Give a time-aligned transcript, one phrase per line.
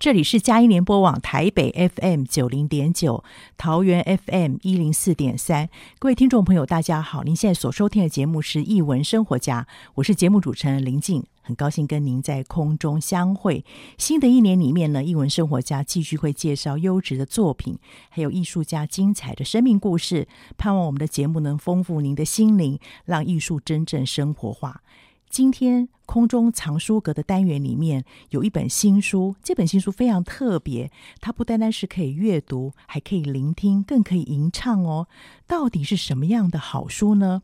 [0.00, 3.22] 这里是佳音联播网台北 FM 九零点九，
[3.58, 5.68] 桃园 FM 一零四点三。
[5.98, 7.22] 各位听众朋友，大家好！
[7.22, 9.66] 您现在所收听的节目是《艺文生活家》，
[9.96, 13.62] 我是节目主持人林静，很高兴跟您在空中相会。
[13.98, 20.26] 新的一年里面呢，《艺文生活家》继续会介绍优质的作品，还有艺术家精彩的生命故事。
[20.56, 24.80] 盼望我们的节目能丰富您的心灵，让艺术真正生活化。
[25.30, 35.06] 今天空中藏书阁的单元里面有一本新书，这本新书非常特别，它不单单是可以阅读，还可以聆听，更可以吟唱哦。
[35.46, 37.42] 到底是什么样的好书呢？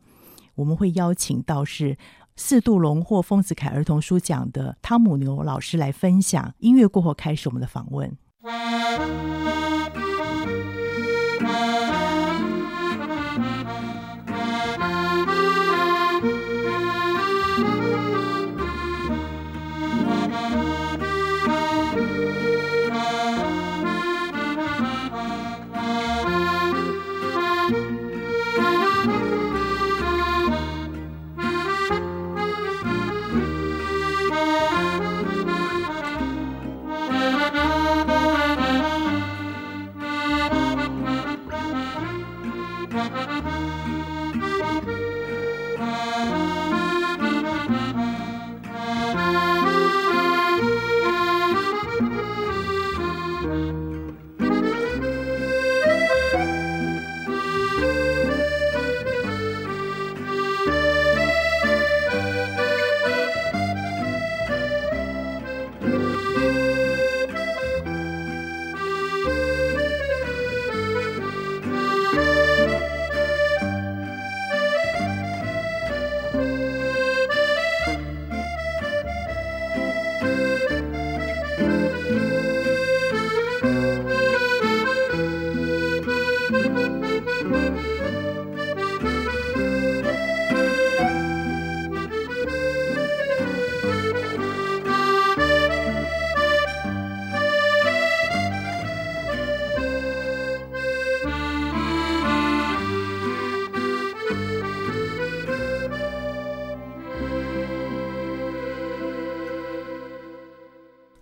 [0.55, 1.97] 我们会邀请到是
[2.35, 6.53] 四度荣获丰子恺儿童书奖的汤姆牛老师来分享。
[6.59, 8.17] 音乐过后开始我们的访问。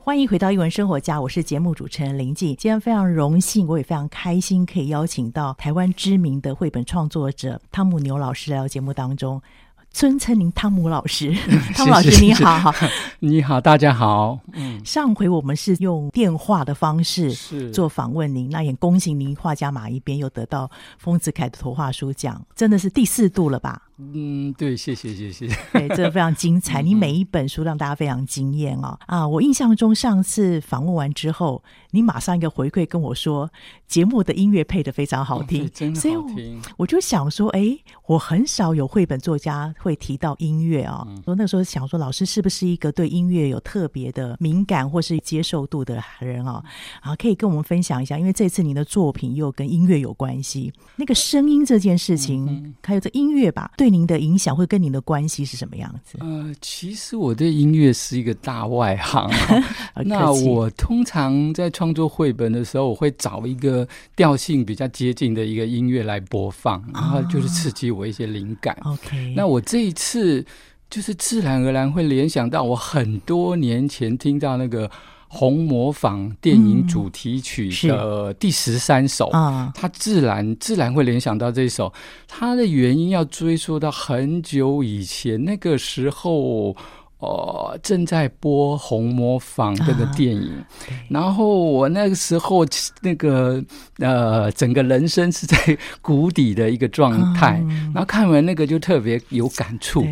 [0.06, 2.50] 欢迎回到一文生活家，我是节目主持人林静。
[2.50, 9.42] 今天非常荣幸，我也非常开心，可以邀请到台湾知名的绘本创作者汤姆牛老师来到节目当中。
[9.90, 11.34] 尊称您汤姆老师，
[11.74, 12.72] 汤姆老师你好，好，
[13.20, 14.38] 你好，大家好。
[14.54, 17.32] 嗯，上回我们是用电话的方式
[17.72, 23.82] 做访问您，那也恭喜您画家马一边又得到丰子恺的图画书奖，真的是第四度了吧？
[23.98, 25.48] 嗯，对，谢谢，谢谢。
[25.72, 29.00] 对，真的非常精彩，你每一本书让大家非常惊艳哦。
[29.08, 33.50] 啊，我印象中上次访问完之后，你马上一个回馈跟我说，
[33.88, 36.02] 节目的音乐配的非常好听，哦、真的好听。
[36.02, 41.22] 所以我，我就想说，哎，我很少有绘本作家会提到音乐啊、哦。
[41.26, 46.62] 我、嗯、那时候想说，老师是不是一个对音乐有特别的敏感或是接受度的人啊、
[47.02, 47.12] 哦？
[47.12, 53.72] 啊，可以跟我们分享一下，因为这次您的作品又跟音乐有关系，那个声音这件事情，嗯、还有这音乐吧。
[53.78, 56.18] 对您的影响会跟您的关系是什么样子？
[56.22, 59.30] 呃，其实我对音乐是一个大外行。
[60.06, 68.78] 那我通常在创作绘本的时候，我会找一个调性比较接近的一个音乐来播放，然后就是刺激我一些灵感。
[68.84, 70.46] OK，那我这一次
[70.90, 74.90] 就是自然而然会联想到我很多年前听到那个。
[75.28, 81.92] 红磨坊电影主题曲的第十三首，啊、嗯，它自然自然会联想到这首。
[82.28, 86.76] 它的原因要追溯到很久以前，那个时候
[87.20, 90.68] 哦、呃，正在播《红磨坊》这个电影，啊、
[91.10, 92.66] 然后我那个时候
[93.02, 93.64] 那个
[94.00, 95.58] 呃，整个人生是在
[96.02, 100.06] 谷底的一个状态，嗯、然后看完那个就特别有感触，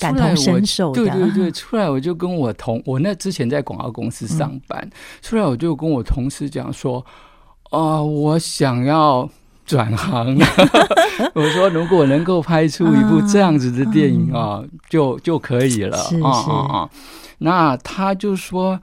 [0.00, 0.92] 感同身受。
[0.92, 4.90] 对对对，出来我就跟我同我那之前在广告公司上班，嗯、
[5.22, 7.04] 出来我就跟我同事讲说，
[7.70, 9.28] 啊、呃，我想要。
[9.66, 10.36] 转行，
[11.32, 16.90] 我说如果能够拍出一部这样子的电影啊，嗯、就就可以了啊啊啊！
[17.38, 18.80] 那他就说：“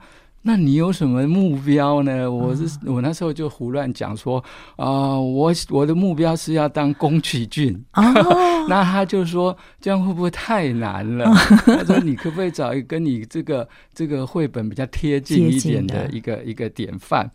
[0.48, 4.42] 那你有什么目标呢？”我是、嗯、我那时候就胡乱讲说
[4.76, 7.74] ：“啊、呃，我我的目标是要当宫崎骏。
[7.92, 8.02] 哦”
[8.66, 11.26] 那他就说：“这样会不会太难了？”
[11.68, 17.30] 他说：“你可不可以找一个跟你这个这个绘本比较贴近一点的一个一个典范？”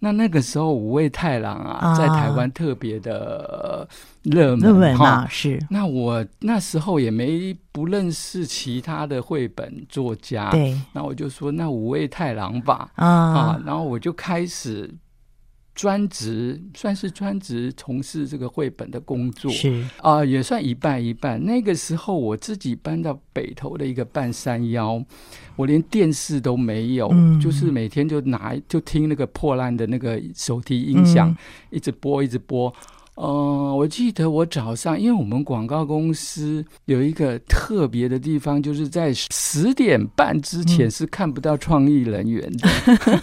[0.00, 3.88] 那那个时候，五味太郎啊，在台湾特别的
[4.22, 5.58] 热门，热门啊，是。
[5.70, 10.78] 那我那时候也没不认识其他的绘本作家，对。
[10.92, 14.92] 那我就说，那五味太郎吧，啊，啊，然后我就开始。
[15.78, 21.40] 专职算是专职从事这个绘本的工作，是啊、呃，也算一半一半。
[21.44, 25.00] 那个时候我自己搬到北投的一个半山腰，
[25.54, 31.36] 我连电视都没有，嗯、就是每天就拿就听那个破烂的那个手提音响，嗯、
[31.70, 32.74] 一直播一直播。
[33.20, 42.68] 嗯、呃，我记得我早上，因为我们广告公司有一个特别的地方，就是在十点半之前是看不到创意人员的，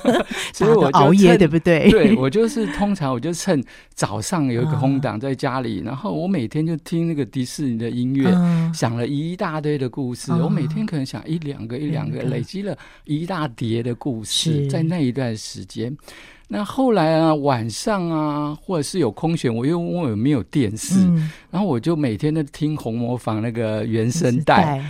[0.03, 1.89] 嗯、所以我就熬夜，对不对？
[1.89, 3.63] 对，我就是通常我就趁
[3.93, 10.29] 早上有一个空档在家里，嗯、然后我每天就听那个迪士尼的音乐，嗯、想了一大堆的故事。
[10.33, 15.95] 嗯、我每天可能想一两个一两个，累积了一大叠的故事，在那一段时间。
[16.47, 24.83] 那后来啊，晚上啊，或者是有空闲，我又问我有没有电视，嗯、然后我就每天都听红磨坊那个原声带。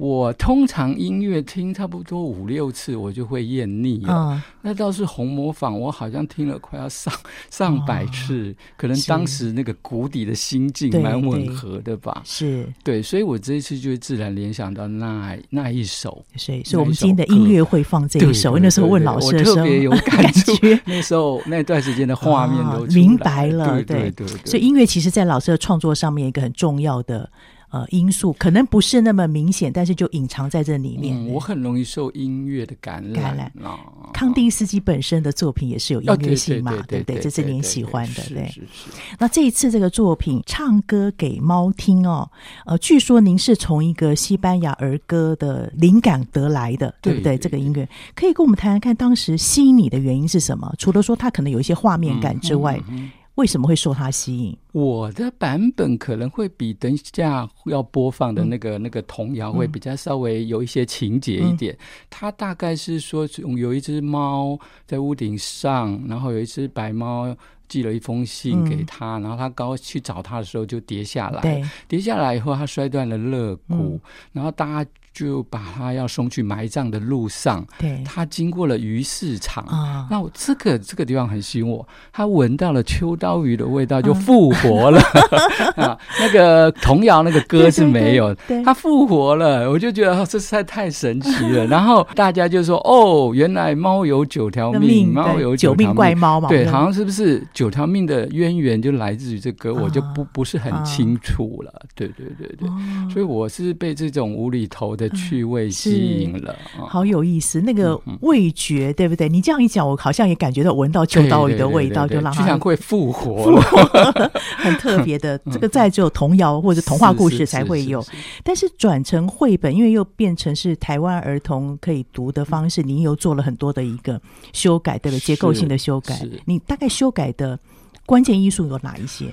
[0.00, 4.14] 我通常音乐听差不多五六次，我就会厌腻了。
[4.14, 7.12] 哦、那倒是红模仿，我好像听了快要上
[7.50, 12.22] 上百次，哦、可能当时那个谷底的心境蛮吻合的吧。
[12.24, 16.24] 是，对，所以我这一次就会自然联想到那那一首。
[16.34, 18.56] 所以，所以我们今天的音乐会放这一首。
[18.56, 20.80] 那时候问老师的时候，特别有 感觉。
[20.86, 23.82] 那时候那段时间的画面都明白了。
[23.82, 27.30] 对对对，所以音乐其实，在老师的创作上面，一个很重要的。
[27.70, 31.16] 呃，因素可能不是那么明显，但是就隐藏在这里面。
[31.16, 33.12] 嗯、我很容易受音乐的感染。
[33.12, 33.78] 感染哦、
[34.12, 37.20] 康定斯基本身的作品也是有音乐性嘛，对不对？
[37.20, 38.46] 这是您喜欢的，对。
[38.48, 38.90] 是是是。
[39.18, 42.28] 那这一次这个作品《唱歌给猫听》哦，
[42.66, 47.38] 呃，据说您是从一个西班牙儿歌的灵感得来的，对不对？
[47.38, 50.74] 这个音乐可以跟我们谈谈看，当时吸引你的原因是什么？
[50.76, 52.76] 除了说它可能有一些画面感之外。
[52.88, 54.56] 嗯嗯嗯为什么会受它吸引？
[54.72, 61.74] 我的版本可能会比等一下要播放的那个、嗯、那个童谣会比较稍微有一些情节一点。
[61.74, 61.78] 嗯、
[62.10, 67.34] 它大概是说，有一只猫在屋顶上，然后有一只白猫
[67.68, 74.00] 寄了一封信给他，嗯、然后他刚去找他的时候就跌下来，对跌下来以后他摔断了肋骨，嗯、
[74.32, 74.90] 然后大家。
[75.12, 80.06] 就把他要送去埋葬的路上，对，他经过了鱼市场啊。
[80.10, 85.00] 那我这个这个地方很吸引我，他闻到了秋刀鱼的味道，就复活了
[85.76, 85.98] 啊。
[86.20, 88.34] 那个童谣那个歌是没有，
[88.64, 91.66] 他复活了，我就觉得这实在太神奇了。
[91.68, 101.82] 然后大家就说：“哦，原来猫有九条命，猫有九命怪猫嘛。”对，好像是不是九条命的渊源就来自于这歌，我就不不是很清楚了。
[101.94, 102.68] 对对对对，
[103.12, 106.54] 所以我是被这种无厘头的趣味吸引了，
[106.86, 107.62] 好有意思。
[107.62, 109.28] 那个味觉，对不对？
[109.28, 115.38] 你这样一讲，我好像也感觉到闻到秋刀鱼的味道，就让它会复活了， 很特别的。
[115.50, 118.04] 这个在只有童谣或者童话故事才会有，
[118.44, 124.20] 但是转成绘本，因为又变成是台湾儿童可以读的方式，你又做了很多的一个
[124.52, 125.20] 修改，对不对？
[125.20, 127.58] 结构性的修改，你大概修改的
[128.04, 129.26] 关键因素有哪一些？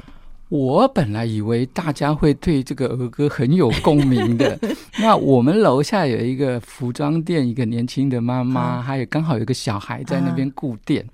[0.49, 4.57] 我本来以为大家会对这个儿歌很有共鸣的。
[4.99, 11.05] 那我们楼下有一个服装店，一个年轻的妈妈，啊、还有刚好有一个小孩在那边顾店。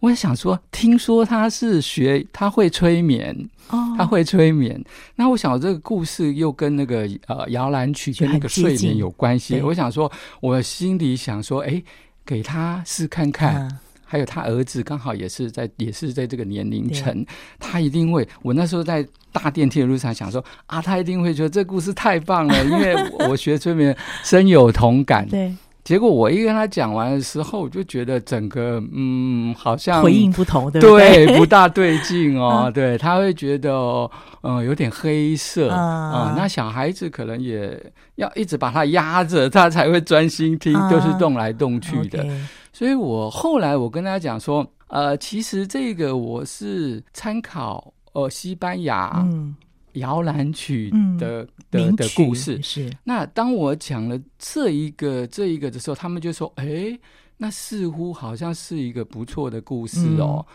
[0.00, 3.34] 我想说，听说他是学，他会催眠，
[3.70, 4.78] 哦、他会催眠。
[5.14, 9.58] 那我想这个故事又跟那个呃摇篮曲跟那个睡眠有关系。
[9.62, 11.82] 我想说，我心里想说，哎，
[12.26, 13.80] 给他试看看。
[14.06, 17.26] 啊还有他儿子刚好也是在，也是在这个年龄层，
[17.58, 18.26] 他一定会。
[18.40, 22.94] 我那时候在搭电梯的路上想说啊，他一定会觉得这故事太棒了， 因为
[23.28, 25.28] 我学催眠深有同感。
[25.28, 31.26] 对结果我一跟他讲完的时候，我就觉得整个嗯，好像回应不同，对不对？
[31.26, 32.64] 对， 不大对劲哦。
[32.66, 33.70] 嗯、对，他会觉得
[34.42, 36.34] 嗯、呃，有点黑色啊、嗯嗯。
[36.36, 37.80] 那小孩子可能也
[38.16, 42.24] 要一直把他压着，他才会专心听，都、嗯、是动来动去的。
[42.24, 42.40] Okay、
[42.76, 49.24] 所以我后来我跟大家讲说，呃，其实这个我是参考呃西班牙。
[49.24, 49.56] 嗯
[49.96, 52.94] 摇篮曲的、嗯、的的故事是。
[53.02, 56.98] 那当我讲了这一个这一个的时候，他们就说：“哎，
[57.38, 60.44] 那似乎好像是一个不错的故事哦。
[60.46, 60.54] 嗯”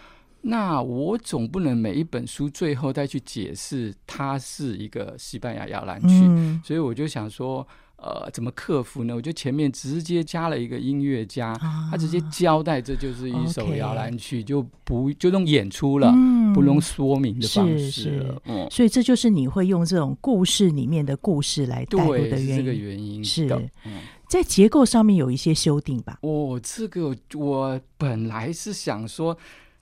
[0.53, 7.67] 那我总不能每一本书最后再去解释它是一个西班牙摇篮曲，嗯，所以我就想说。
[8.01, 9.15] 呃，怎么克服呢？
[9.15, 17.89] 我就前面直接加了一个音乐家，啊、他直接交代这就是一首摇篮曲就不就用演出了，嗯、不用说明的方式了。
[17.89, 18.41] 是是。
[18.46, 23.48] 嗯，所以这就是你会用这种故事里面的故事来带入的原这个原因是、
[23.86, 26.17] 嗯、在结构上面有一些修订吧？
[26.24, 29.38] 哦，这个我本来是想说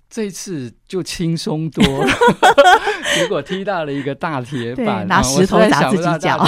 [0.09, 2.11] 这次就轻松多了，
[3.15, 6.45] 结果踢到了一个大铁板，拿石头砸自己脚。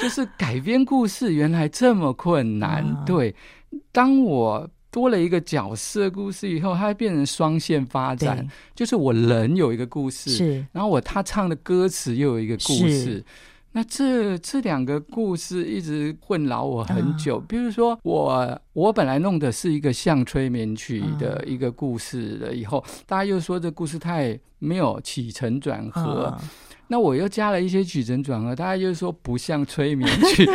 [0.00, 3.34] 就是改编故事原来这么困难，啊、对。
[3.90, 8.46] 当我多了一个角色故事以后，它会变成双线发展。
[8.74, 13.24] 就是我人有一个故事，是，然后我他唱的歌词又有一个故事。
[13.72, 17.38] 那这这两个故事一直困扰我很久。
[17.38, 26.24] 啊、比如说我我本来弄的是一个像催眠曲的一个故事了，以后、啊、大家又说这故事太没有起承转合。
[26.26, 26.40] 啊
[26.88, 30.46] 那我又加了一些起承转合，大家就是说不像催眠曲，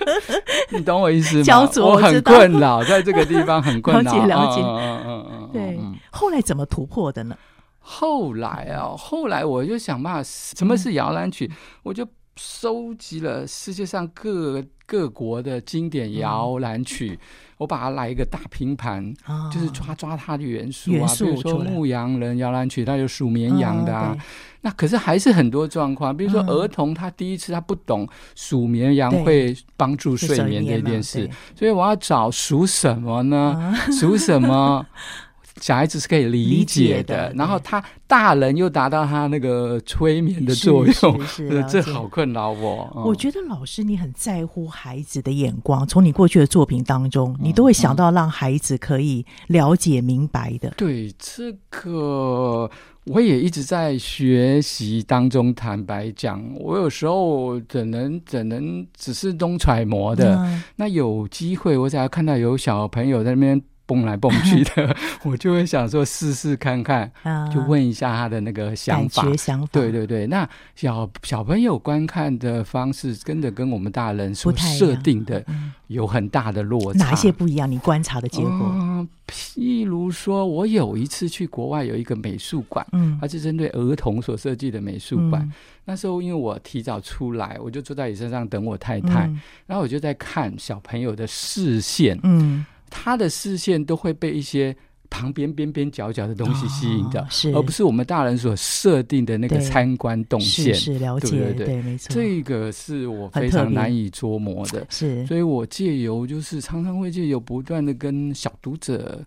[0.72, 1.68] 你懂我意思吗？
[1.82, 4.10] 我，很困扰，在这个地方很困扰。
[4.10, 5.78] 了解了解，嗯嗯嗯嗯，对。
[6.10, 7.36] 后来怎么突破的呢？
[7.78, 11.44] 后来啊，后来我就想办法，什么是摇篮曲？
[11.44, 17.18] 嗯、我就收集了世界上各各国的经典摇篮曲。
[17.20, 17.26] 嗯
[17.56, 24.14] 我把它来一个大拼盘，哦，就是抓抓它的元素啊，素比如说牧羊人摇篮曲，它有数绵羊的啊。
[24.14, 24.20] 哦，
[24.60, 33.74] 那可是还是很多状况，比如说儿童他第一次他不懂数绵羊会帮助睡眠这件事，所以我要找数什么呢？
[33.90, 34.86] 数，哦，什么？
[35.60, 40.92] 小孩子是可以理解的，解的，然后他大人又达到他那个催眠的作用，
[41.24, 43.02] 是，是，是这好困扰我。
[43.06, 50.68] 我觉得老师你很在乎孩子的眼光，从你过去的作品当中，你都会想到让孩子可以了解明白的。
[50.68, 52.70] 嗯嗯、对这个，
[53.04, 55.54] 我也一直在学习当中。
[55.54, 60.36] 坦白讲，我有时候只能只能只是东揣摩的。
[60.36, 63.62] 嗯、那有机会，我只要看到有小朋友在那边。
[63.86, 67.10] 蹦来蹦去的， 我就会想说试试看看，
[67.54, 69.22] 就问一下他的那个想法。
[69.36, 75.44] 想法对对对，那小小朋友观看的方式，真的跟我们大人所设定的
[75.86, 77.04] 有很大的落差。
[77.06, 77.70] 哪一些不一样？
[77.70, 78.72] 你观察的结果？
[78.74, 85.48] 嗯，譬如说，我有一次去国外有一个美术馆，嗯，它是针对儿童所设计的美术馆。
[85.84, 89.30] 那时候因为我提早出来，我就坐在椅子上等我太太，
[89.66, 92.66] 然后我就在看小朋友的视线，嗯。
[92.90, 94.74] 他的视线都会被一些
[95.08, 100.74] 旁边边边角角的东西吸引着，哦，而不是我们大人所设定的那个参观动线。
[100.74, 104.84] 是，是了解，对对对，对没错，这个是我非常难以捉摸的。
[104.90, 109.24] 是，所以我借由就是常常会借由不断的跟小读者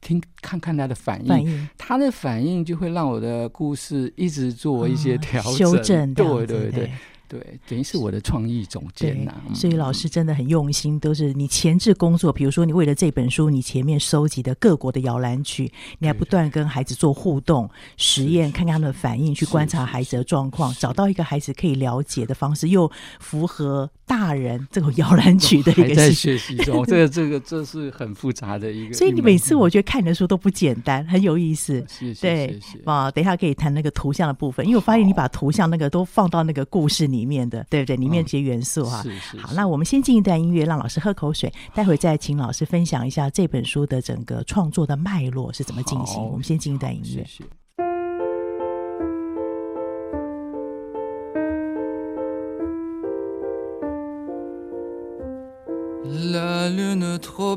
[0.00, 6.14] 听看看他的反应，反应，他的反应就会让我的故事一直做一些调整，修正。
[6.14, 6.90] 对对对。
[7.32, 9.54] 对对，等于是我的创意总监呐、啊。
[9.54, 12.30] 所以老师真的很用心，都是你前置工作。
[12.30, 26.84] 比如说，你为了这本书，你前面收集的各国的摇篮曲，你还不断跟孩子做互动实验，看看他们的反应，去观察孩子的状况，找到一个孩子可以了解的方式，又符合大人这种摇篮曲的一个还在学习中。
[26.84, 28.94] 这个这个这是很复杂的一个。
[28.94, 31.82] 所以你每次我觉得看你的书都不简单，很有意思。
[31.88, 32.78] 谢谢对，谢谢。
[32.84, 37.21] 哇，等一下可以谈那个图像的部分，因为我发现你把图像那个都放到那个故事里。
[37.22, 37.94] 里面的对不对？
[37.94, 46.20] 里面这些元素哈、啊嗯，好，那我们先进一段音乐，让老师喝口水，待会再请老师分享一下这本书的整个创作的脉络是怎么进行。
[46.20, 47.24] 我们先进一段音乐。
[47.24, 47.44] 谢谢。
[56.32, 57.56] La lune trop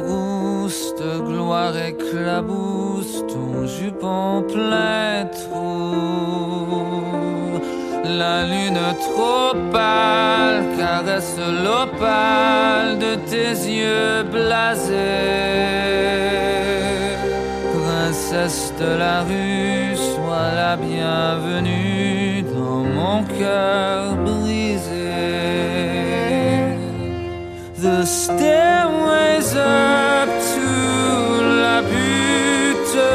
[0.00, 6.78] rousse de gloire éclabousse ton jupon plein trou.
[8.04, 14.94] La lune trop pâle caresse l'opale de tes yeux blasés.
[17.72, 24.16] Prince cesse de la rue soit la bienvenue dans mon cœur.
[27.88, 30.68] The stairways up to
[31.62, 33.08] la butte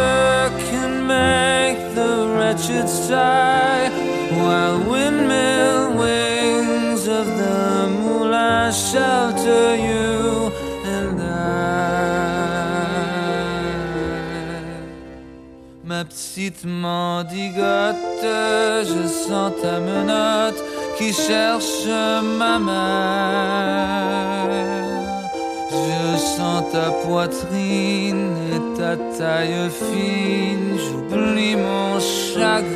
[0.67, 3.91] can make the wretched sigh
[4.31, 10.51] while windmill wings of the moulin shelter you
[10.97, 11.23] and I.
[15.83, 18.41] Ma petite mendigote,
[18.89, 20.72] je sens ta menotte
[21.03, 21.87] qui cherche
[22.39, 24.03] ma main.
[25.71, 32.69] Je sens ta poitrine et ta taille fine, j'oublie mon chagrin.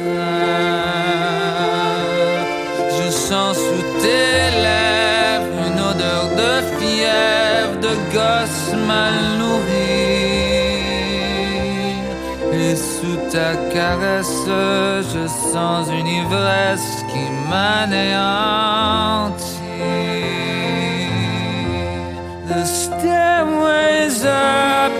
[2.96, 8.67] Je sens sous tes lèvres une odeur de fièvre, de gosse
[13.32, 14.48] ta caresse,
[15.14, 18.28] je sens une ivresse qui m'anéantit.
[22.48, 24.94] The stairways up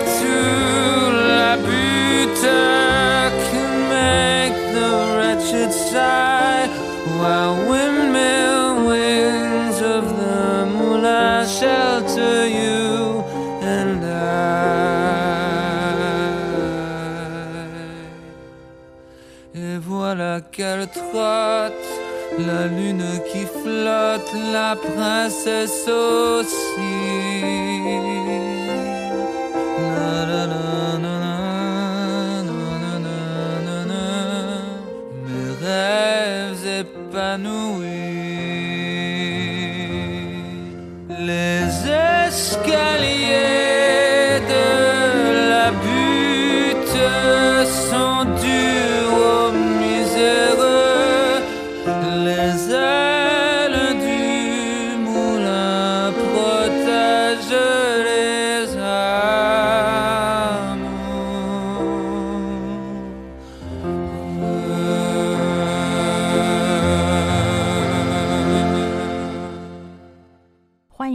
[22.48, 26.88] la lune qui flotte, la princesse aussi.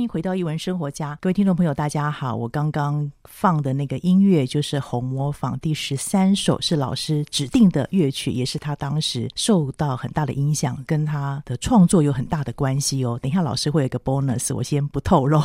[0.03, 2.35] 迎回到一文生活家，各位听众朋友，大家好。
[2.35, 13.19] 我刚刚放的那个音乐就是《红模坊》第十三首，是老师指定的乐曲，也是他当时受到很大的影响，跟他的创作有很大的关系哦。
[13.23, 15.41] 等一下老师会有一个 bonus，我先不透露，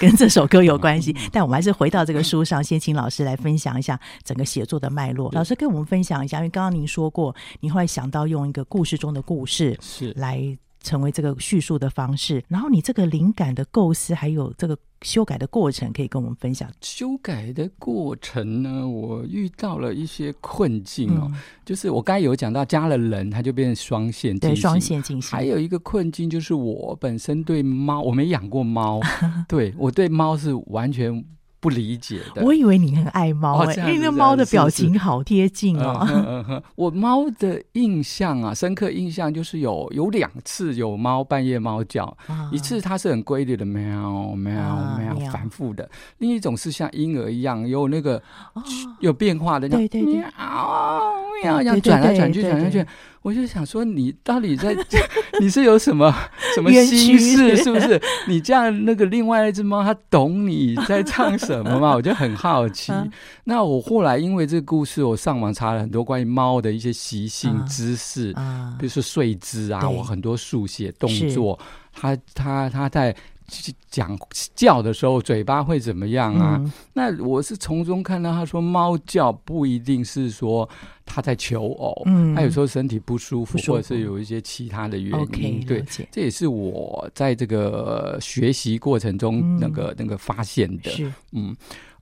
[0.00, 1.14] 跟这首歌有关系。
[1.32, 5.30] 但我们还是回到这个书上，先请老师来分享一下整个写作的脉络。
[5.32, 10.56] 老师跟我们分享一下，因为刚刚您说过，你后来想到用一个故事中的故事是来。
[10.86, 16.70] 成为这个叙述的方式，然后你这个灵感的构思，还有这个修改的过程，可以跟我们分享。
[16.80, 25.36] 修改的过程呢，我遇到了一些困境哦，嗯、就是我刚才有讲到加了人，它就变成双线对，双线进行。
[25.36, 29.00] 还有一个困境就是我本身对猫，我没养过猫，
[29.48, 31.24] 对我对猫是完全。
[31.58, 36.06] 不理解的，我以为你很爱猫哎、因为那猫的表情好贴近哦。
[36.08, 45.88] 嗯嗯嗯、 我猫的印象啊，深刻印象就是有有两次有猫半夜猫叫，啊、一次它是很规律的喵喵喵反复的，
[46.18, 48.62] 另一种是像婴儿一样有那个、哦、
[49.00, 50.24] 有变化的，对对对，喵
[51.42, 52.86] 喵这样转来转去转来转去。
[53.26, 54.72] 我就想说，你到底在，
[55.42, 56.14] 你是有什么
[56.54, 58.00] 什么心事， 是不是？
[58.28, 61.92] 你这样那个另外一只猫，它懂你在唱什么吗？
[61.96, 62.92] 我就很好 奇。
[62.92, 63.04] 啊、
[63.42, 68.32] 那我后来因为这个故事，我上网查了很多关于猫的一些习性知识，
[68.78, 71.58] 比如说睡姿啊，我很多速写动作，
[71.92, 73.12] 它它它在。
[73.90, 74.18] 讲
[74.54, 76.60] 叫的时候，嘴巴会怎么样啊？
[76.62, 80.68] 嗯、那我是从中看到，他说猫叫不一定是说
[81.04, 85.26] 他在求偶，嗯，他有时候身体不舒服，舒服或者是有一些其他的原因。
[85.26, 90.90] Okay, 对，这也是我在这个学习过程中那个、嗯、那个发现的。
[90.90, 91.56] 是，嗯。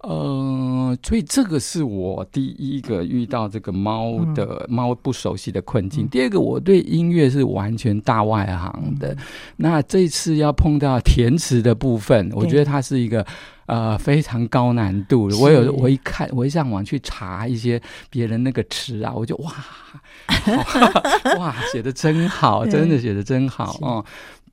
[0.07, 6.05] 呃，所以这个是我第一个遇到这个猫的猫不熟悉的困境。
[6.05, 9.13] 嗯、第二个，我对音乐是完全大外行的。
[9.15, 9.19] 嗯、
[9.57, 13.27] 那这次要碰到填词的部分，我觉得它是一个
[13.67, 15.39] 呃非常高难度的。
[15.39, 19.53] 我有我一看，我一上网去查一些别人那个词啊，我就哇
[21.39, 24.05] 哇写的真好，真的写的真好哦。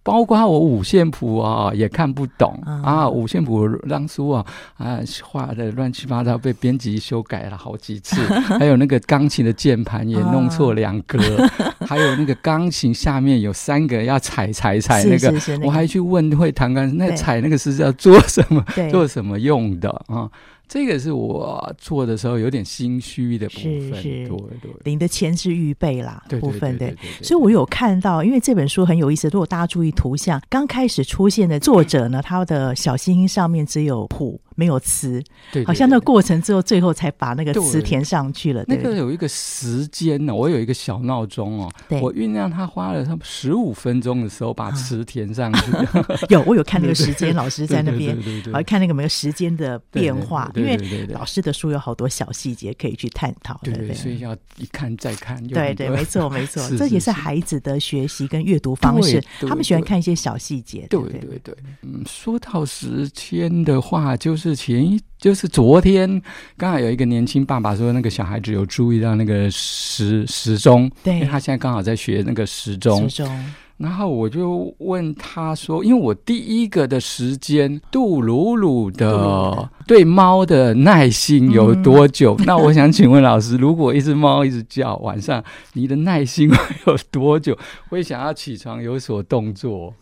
[0.04, 3.08] 包括我五线谱啊，也看不懂啊。
[3.08, 4.46] 五线谱当初啊
[4.78, 8.22] 啊画的乱七八糟，被编辑修改了好几次。
[8.58, 11.20] 还有那个钢琴的键盘也弄错两格，
[11.86, 15.32] 还有那个钢琴下面有三个要踩踩踩那个，
[15.66, 18.64] 我还去问会弹钢琴，那踩那个是要做什么？
[18.90, 20.30] 做什么用的啊？
[20.72, 23.94] 这个是我做的时候有点心虚的部分。
[23.96, 26.96] 是是，对对，您的前置预备啦，对部分对。
[27.22, 29.28] 所以我有看到，因为这本书很有意思。
[29.28, 34.40] 如果大家注意图像，刚开始出现的作者呢，他的小星星上面只有谱。
[34.62, 35.14] 没有词，
[35.52, 38.64] 对，对，对，好像那个过程之后，最后才把那个词填上去了。
[38.68, 45.72] 那个有一个时间呢，我有一个小闹钟哦，我酝酿它花了差不多十五分钟的时候把词填上去。
[45.72, 48.16] 啊、 有，我有看那个时间，老师在那边，
[48.52, 50.78] 我还看那个没有时间的变化，因为
[51.10, 53.60] 老师的书有好多小细节可以去探讨。
[53.64, 55.42] 对对，所以要一看再看。
[55.48, 60.86] 对对，没错 没错，这也是孩子的学习跟阅读方式，他们喜欢看一些小细节。
[60.88, 64.51] 对对对，嗯，说到时间的话，就是。
[64.56, 66.22] 前一就是昨天，
[66.58, 73.10] 刚好有一个年轻爸爸说，那个小孩子有注意到那个时时钟，对，因为他现在刚好在学那个时钟。
[73.10, 82.36] 时钟，然后我就问他说，因为我第一个的时间，杜鲁鲁的对猫的耐心有多久？
[82.40, 87.58] 嗯、那我想请问老师，如果一只猫一直叫，晚上你的耐心会有多久？
[87.90, 89.94] 会想要起床有所动作？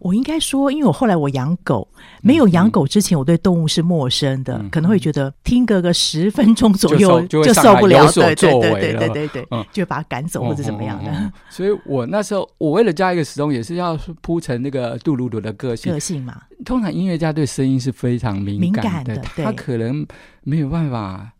[0.00, 1.86] 我应该说，因为我后来我养狗，
[2.22, 11.32] 没有养狗之前，我对动物是陌生的，嗯、可能会觉得听个个十分钟左右就，就受不了，对对对对对对对，嗯、就把它赶走或者怎么样的。
[11.50, 15.92] 所以我那时候，我为了加一个时钟，也是要铺成那个杜鲁鲁的个性。
[15.92, 20.06] 个性嘛，通常音乐家对声音是非常敏感的，敏感的，他可能
[20.42, 21.30] 没有办法。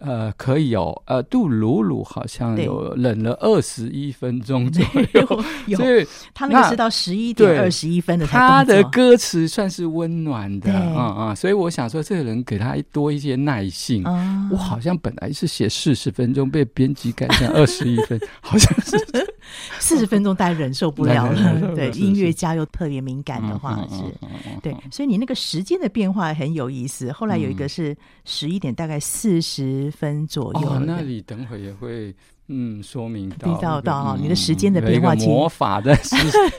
[0.00, 1.02] 呃，可以哦。
[1.06, 4.84] 呃，杜鲁鲁好像有冷了二十一分钟 左
[5.14, 8.26] 右，有所以他那个是到十一点二十一分的。
[8.26, 14.04] 他的歌词算是温暖的，啊啊，所以我想说，这个人给他多一些耐性。
[14.50, 18.96] 我好像本来是写四十分钟，被编辑改成二十一分，好像是
[19.80, 21.74] 四十分钟，大家忍受不了了。
[21.74, 24.02] 对，音乐家又特别敏感的话是，
[24.62, 27.10] 对，所以你那个时间的变化很有意思。
[27.10, 29.88] 后来有一个是十一点，大概四十。
[29.98, 32.14] 分左右，哦，那里等会也会
[32.46, 36.16] 嗯说明到到到你的时间的变化，魔法的四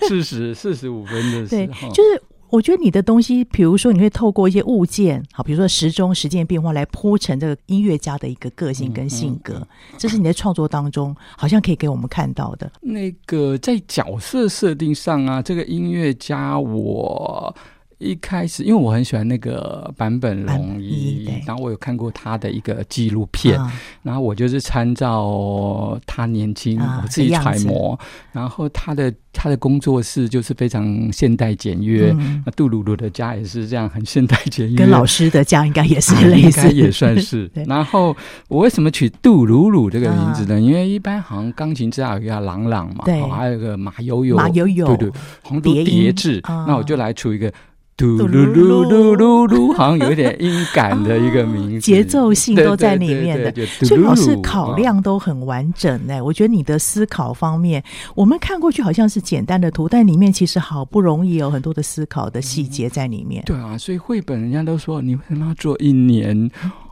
[0.08, 12.72] 四十四十五分的时候，对，就是我觉得你的东西，比如说你会透过一些物件，好，比如说时钟、时间变化来铺陈这个音乐家的一个个性跟性格，嗯嗯、这是你在创作当中好像可以给我们看到的。
[12.82, 17.56] 那个在角色设定上啊，这个音乐家我。
[18.00, 23.72] 一开始，因为我很喜欢那个坂本龙一，然后我有看过他的一个纪录片，啊、
[24.04, 28.00] 然后我就是参照他年轻，啊、我自己揣摩，
[28.32, 37.52] 然后他的他的工作室就是非常现代简约，嗯、那杜鲁鲁的家也是这样很现代简约，跟老师的家应该也是类似，啊、应该也算是。
[37.68, 38.16] 然后
[38.48, 40.56] 我为什么取杜鲁鲁这个名字呢？
[40.56, 45.12] 啊、因为一般好像钢琴之下有一个郎朗嘛，对，还有个马友友，马友友，对对，
[45.44, 47.52] 红都叠字，啊、那我就来出一个。
[48.00, 56.22] 嘟噜噜噜噜噜，好像有一点音感的一个名字，节奏性都在里面的，所以老师考量都很完整哎。
[56.22, 57.84] 我觉得你的思考方面，
[58.16, 63.44] 我们看过去好像是简单的图，但里面其实好不容易有很多的思考的细节在里面。
[63.46, 66.50] 对啊，所以绘本人家都说你为什么要做一年？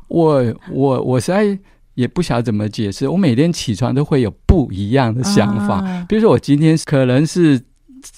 [0.10, 0.43] 我
[0.74, 1.58] 我我实在
[1.93, 3.08] 也不晓得怎么解释。
[3.08, 7.62] 我每天起床都会有不一样的想法，比如说我今天可能是。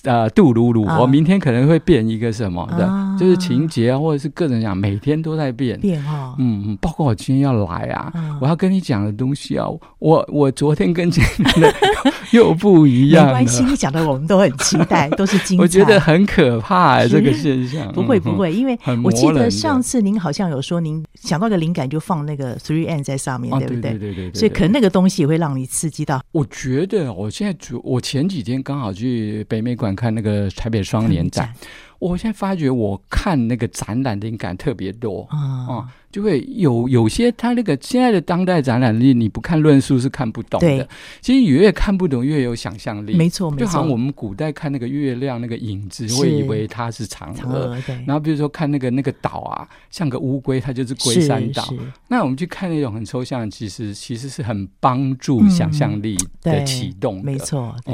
[0.03, 6.35] 呃，杜鲁鲁，我明天可能会变一个什么的，啊、就是情节啊，或者是个人讲，每天都在变变哈。
[6.37, 9.65] 嗯，包括我今天要来啊，啊我要跟你讲的东西啊，
[9.99, 11.73] 我我昨天跟今天的
[12.31, 13.25] 又不一样。
[13.27, 15.61] 没关系，你讲的我们都很期待，都是精彩。
[15.63, 17.91] 我觉得很可怕、欸，这个现象。
[17.93, 23.91] 不会不会，因为我记得上次您好像有说，您想到个灵感就放那个 Three N 在上面，对不对？
[23.91, 24.33] 对对对。
[24.33, 26.21] 所以可能那个东西也会让你刺激到。
[26.31, 31.53] 我觉得我现在主，我前几天刚好去北美馆看那个台北双年展，
[31.99, 35.67] 我现在发觉我看那个展览的灵感特别多啊。
[35.69, 40.67] 嗯就会有有些他那个现在的当代展览力，你不看论述是看不懂的。
[40.67, 40.87] 对
[41.21, 43.15] 其实越看不懂越有想象力。
[43.15, 43.59] 没错，没错。
[43.59, 47.77] 就好像我们古代看那个月亮那个影子，是会以为它是嫦娥。
[48.07, 51.71] 然后比如说看那个那个岛啊，像个乌龟，它就是龟山岛。
[52.07, 57.25] 那我们去看那种很抽象，其实其实是很帮助想象力的启动、嗯。
[57.25, 57.93] 没错，对。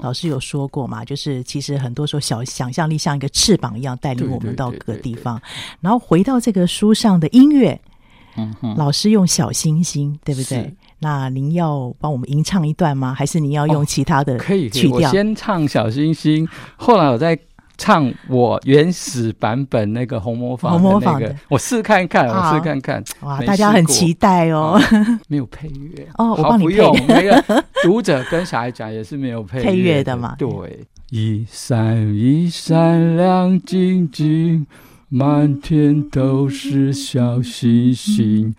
[0.00, 5.42] 老师有说过嘛，就是其实很多时候小想象力像一个翅膀一样带领我们到各个地方。
[5.80, 7.47] 然后回到这个书上的音。
[7.50, 7.80] 音乐，
[8.36, 10.74] 嗯哼，老师用小星星，对不对？
[11.00, 13.14] 那您要帮我们吟唱一段吗？
[13.14, 14.34] 还是您要用其他的？
[14.34, 17.38] 哦，可以，可以，我先唱小星星，后来我再
[17.76, 23.02] 唱我原始版本那个红模仿的那个，我试看看，我试看看。
[23.20, 24.76] 哇，大家很期待哦。
[24.76, 24.80] 哦
[25.28, 30.34] 没有配乐哦，我帮你用， 那个读者跟小孩讲也是没有配配乐的嘛。
[30.36, 30.48] 对，
[31.10, 34.66] 一闪一闪亮晶晶。
[35.10, 38.54] 满天都是小星星。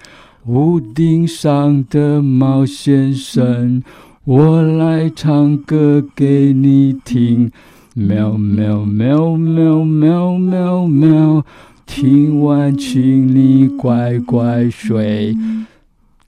[0.48, 3.84] 屋顶上的猫先生，
[4.24, 7.52] 我来唱歌给你听。
[7.94, 11.46] 喵喵喵喵喵喵喵，
[11.86, 15.38] 听完请你乖乖睡。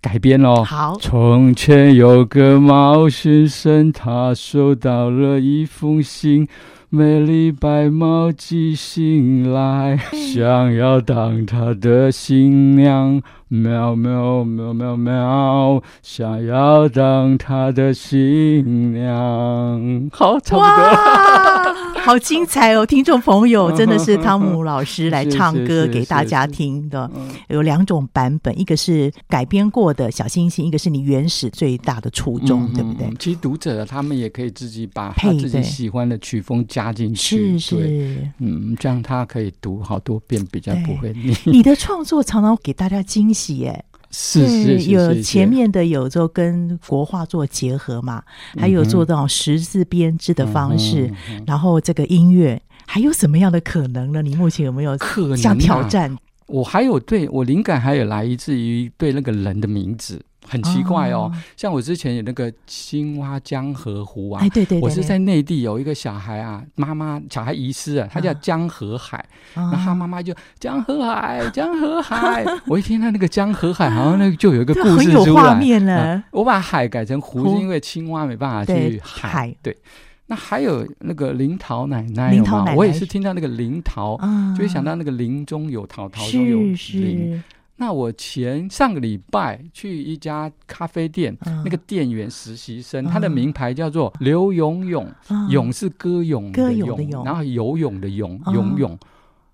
[0.02, 0.64] 改编喽。
[0.64, 0.96] 好。
[1.02, 6.48] 从前有个猫先生，他收到了一封信。
[6.94, 13.22] 美丽白猫寄信来，想要当她的新娘。
[13.48, 20.10] 喵喵喵喵喵，想要当她的新娘。
[20.12, 21.61] 好，差不多。
[22.02, 22.86] 好精彩哦！
[22.86, 27.10] 听众朋友， 真的是汤姆老师来 唱歌给大家听的。
[27.50, 33.14] 有两种版本，一个是改编过的小星星，一个是你原始最大的初衷，嗯、对不对？
[33.20, 41.36] 其实读者他们也可以自己把他自己喜欢的曲风加进去，是是，嗯，这样他可以读好多遍，比较不会腻。
[41.46, 43.52] 你的创作常常给大家惊喜。
[43.58, 48.22] 耶，是是是，有前面的有做跟国画做结合嘛，
[48.58, 51.12] 还有做这种十字编织的方式，
[51.48, 54.22] 然后这个音乐还有什么样的可能呢？
[54.22, 56.16] 你目前有没有可能想挑战？
[56.48, 60.22] 我还有对我灵感还有来自于对那个人的名字。
[60.48, 69.24] 很奇怪哦，像我之前有那个青蛙江河湖啊，哎对对，我是在内地有一个小孩啊，妈妈小孩遗失啊，他叫江河海，
[69.54, 79.78] 然后他妈妈就江河海江河海， 我一听到那个江河海，好像那个就有一个故事出来，我把海改成湖，是因为青蛙没办法去海，对，
[80.26, 82.32] 那还有那个林桃奶奶，
[82.76, 84.18] 我也是听到那个林桃，
[84.58, 86.58] 就会想到那个林中有桃，桃中有
[87.00, 87.42] 林。
[87.82, 98.96] 那我前上个礼拜去一家咖啡店，嗯、那个店员实习生，嗯、他的名牌叫做刘永永，嗯、永是歌咏的咏，然后游泳的泳，游泳。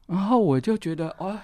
[0.08, 1.40] 然后我就觉得，哦，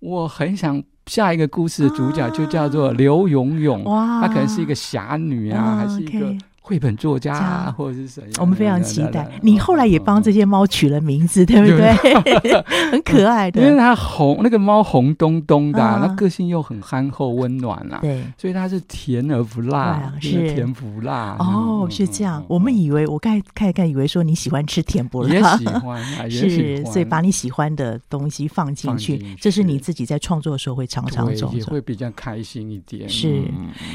[0.00, 6.36] 我很想下一个故事的主角就叫做刘永永，哇，她可能是一个侠女啊，还是一个。
[6.66, 8.24] 绘本作家啊，或者是谁？
[8.40, 9.30] 我们非常期待。
[9.40, 11.94] 你后来也帮这些猫取了名字，对不对？
[12.90, 18.00] 很可爱的，因为它红，那个猫红咚咚的，那个性又很憨厚温暖啊。
[18.02, 21.36] 对，所以它是甜而不辣，是甜不辣。
[21.38, 22.44] 哦，是这样。
[22.48, 33.08] 我们以为，我刚才看以为说你喜欢吃甜不辣，也喜欢， 是，所以把你喜欢的东西放进去，这是你自己在创作的时候会常常做，也会比较开心一点。
[33.08, 33.44] 是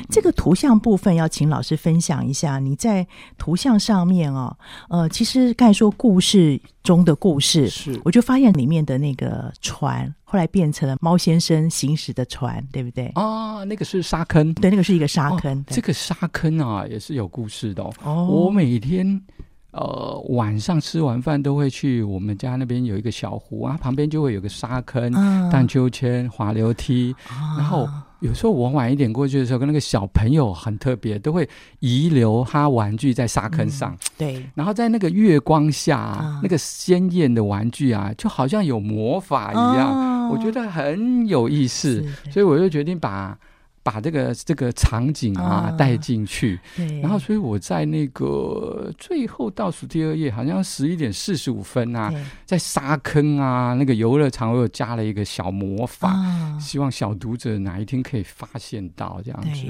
[0.10, 2.61] 这个图像部分，要请老师分享一下。
[2.63, 3.06] 你在
[3.38, 4.56] 图像上面哦，
[4.89, 13.08] 呃，其实刚才说故事中的故事，是我就发现里面的那个船，后来变成了猫先生行驶的船，对不对？
[13.15, 15.58] 啊，那个是沙坑，对，那个是一个沙坑。
[15.60, 17.93] 哦、这个沙坑啊，也是有故事的哦。
[18.04, 19.21] 哦我每天
[19.71, 27.88] 呃晚上吃完饭都会去我们家那边有一个小湖啊，旁边就会有个沙坑、荡、啊、秋千、滑溜梯，啊、然后。
[28.22, 31.48] 有时候我晚一点过去的时候，跟那个小朋友很特别，都会
[31.80, 33.92] 遗留他玩具在沙坑上。
[33.92, 43.38] 嗯、对，然后在那个月光下，啊、那个鲜艳的玩具啊，就好像有魔法一样，哦、我觉得很有意思，所以我就决定把。
[43.84, 46.60] 把这个这个场景啊带进去，
[47.02, 52.13] 然后所以我在那个最后倒数第二页，好像十一点四十五分啊，
[52.46, 56.15] 在沙坑啊那个游乐场，我又加了一个小魔法，
[56.60, 59.65] 希望小读者哪一天可以发现到这样子。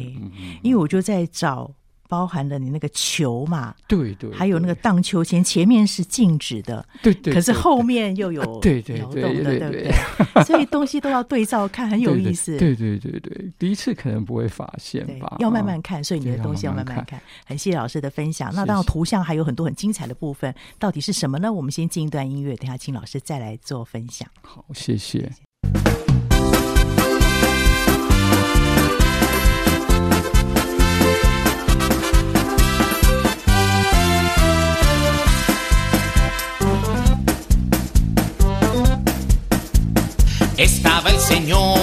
[0.61, 1.71] 因为我就在找。
[2.11, 9.91] 包含了你那个球嘛，对对，还有那个荡秋千，前面是静止的，对对，可是后面又有对对对对对对，
[10.43, 12.57] 所以东西都要对照看，很有意思。
[12.59, 17.21] 对对对对，第一次可能不会发现吧，要慢慢看，所以你的东西要慢慢看。
[17.45, 18.53] 很谢谢老师的分享。
[18.53, 21.53] 那当然，图像还有很多很精彩的部分，到底是什么呢？
[21.53, 24.27] 我们先进一段音乐，等下请老师再来做分享。
[24.41, 25.31] 好，谢谢。
[41.31, 41.80] Señor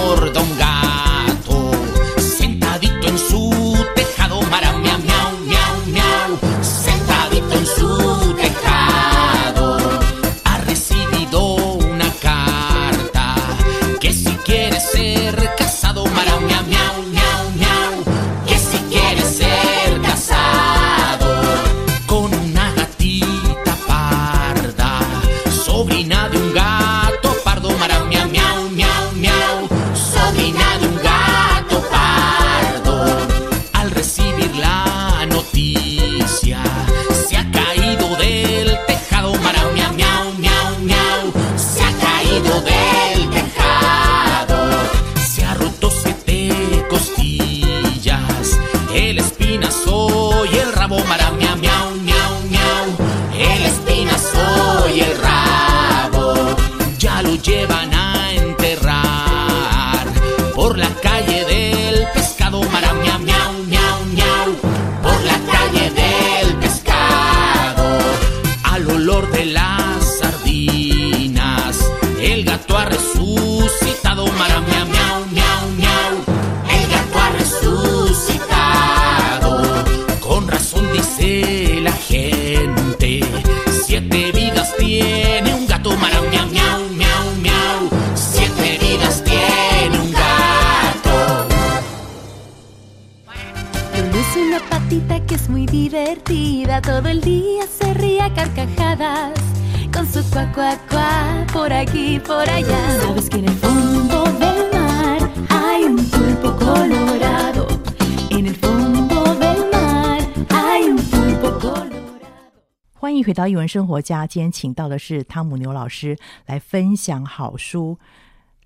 [112.93, 117.97] 欢迎回到艺文生活家，今天请到的是汤姆牛老师来分享好书《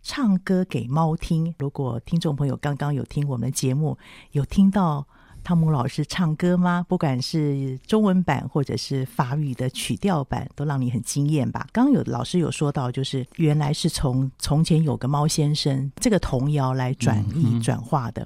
[0.02, 1.46] 唱歌给猫听》。
[1.58, 3.98] 如果听众朋友刚刚有听我们的节目，
[4.32, 5.08] 有听到
[5.44, 6.86] 汤姆老师唱歌吗？
[6.88, 11.68] 不管是中文版或者是法语的曲调版，都让你很惊艳吧？
[11.72, 18.26] 刚刚有老师有说到，就是原来是从从前有个猫先生这个童谣来转译转化的。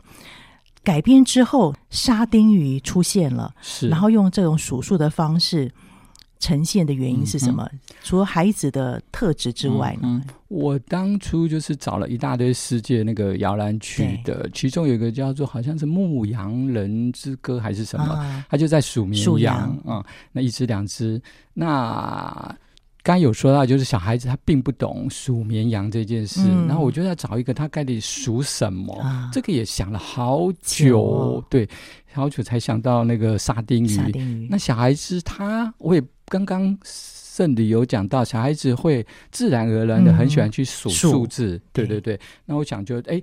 [0.83, 5.69] 改编之后，沙丁鱼出现了，是，然后用这种数数的方式
[6.39, 7.67] 呈现的原因是什么？
[7.71, 10.01] 嗯、除了孩子的特质之外呢？
[10.03, 21.21] 嗯嗯、我当初就是找了一大堆世界那个摇篮曲的，其中有一个叫做好像是《牧羊人之歌》还是什么，啊、他就在数绵羊啊，那一只两只
[21.53, 22.55] 那。
[23.03, 31.65] 刚有说到，就是小孩子他并不懂数绵羊这件事，嗯、然后我就要找一个他该得数什么，啊、这个也想了好久，哦、对，
[32.11, 33.87] 好久才想到那个沙丁鱼。
[33.87, 34.47] 沙丁鱼。
[34.51, 42.19] 那小孩子他，我也刚刚圣礼有讲到，小孩子会自然而然的很喜欢去数数字，嗯、对对对。
[42.45, 43.21] 那我想就哎。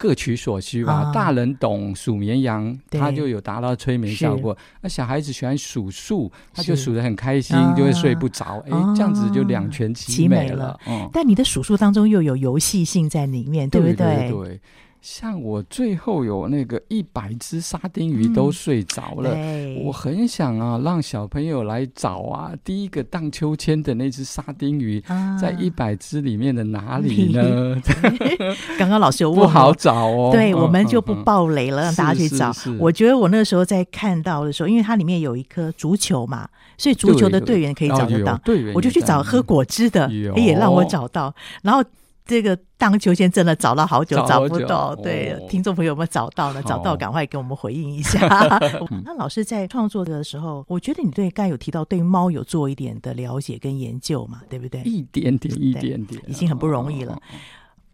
[0.00, 1.10] 各取所需吧。
[1.12, 4.56] 大人懂数绵羊，他就有达到催眠效果。
[4.80, 8.62] 那小孩子喜欢数数，他就数得很开心，就会睡不着。
[8.66, 10.78] 哎，这样子就两全其美了。
[11.12, 14.30] 但你的数数当中又有游戏性在里面，对不对？
[14.30, 14.60] 对。
[15.00, 25.00] 像我最后有那个一百只沙丁鱼都睡着了，嗯、我很想啊让小朋友来找啊，第一个荡秋千的那只沙丁鱼
[25.40, 27.80] 在一百只里面的哪里 呢？
[28.78, 32.52] 刚刚老师有问不好找哦，对，我们就不爆雷了，嗯、让大家去找。
[32.52, 32.72] 是是。
[32.72, 38.40] 是，我觉得我那个时候在看到的时候，因为它里面有一颗足球嘛，所以足球的队员可以找得到，
[38.74, 41.32] 我就去找喝果汁的，也，也让我找到，
[41.62, 41.84] 然后。
[42.28, 44.94] 这个荡秋千真的找了好久，找不到。
[44.94, 46.62] 对，哦、听众朋友有没有找到了？
[46.62, 48.20] 找到赶快给我们回应一下。
[49.02, 54.82] 那老师在创作的时候，我觉得你对刚有提到对猫有做一点的了解跟研究嘛，对不对？
[54.82, 57.14] 一点点，一点点，已经很不容易了。
[57.14, 57.22] 哦、